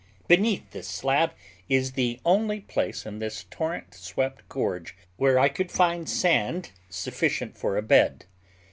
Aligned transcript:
Beneath 0.27 0.67
this 0.71 0.87
slab 0.87 1.33
is 1.69 1.91
the 1.91 2.19
only 2.25 2.59
place 2.61 3.05
in 3.05 3.19
this 3.19 3.43
torrent 3.51 3.93
swept 3.93 4.49
gorge 4.49 4.95
where 5.17 5.37
I 5.37 5.47
could 5.47 5.69
find 5.69 6.09
sand 6.09 6.71
sufficient 6.89 7.55
for 7.55 7.77
a 7.77 7.83
bed. 7.83 8.25